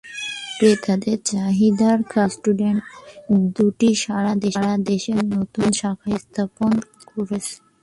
[0.55, 2.81] ক্রেতাদের চাহিদার কারণে রেস্টুরেন্ট
[3.55, 4.33] দুটি সারা
[4.87, 6.71] দেশে নতুন নতুন শাখা স্থাপন
[7.09, 7.53] করছে।